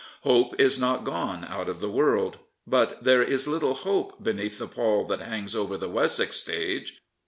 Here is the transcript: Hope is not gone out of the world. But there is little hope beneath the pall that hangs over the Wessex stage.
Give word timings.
Hope 0.23 0.59
is 0.59 0.79
not 0.79 1.03
gone 1.03 1.45
out 1.47 1.69
of 1.69 1.79
the 1.79 1.87
world. 1.91 2.39
But 2.65 3.03
there 3.03 3.21
is 3.21 3.47
little 3.47 3.75
hope 3.75 4.23
beneath 4.23 4.57
the 4.57 4.67
pall 4.67 5.05
that 5.05 5.19
hangs 5.19 5.53
over 5.53 5.77
the 5.77 5.89
Wessex 5.89 6.37
stage. 6.37 7.03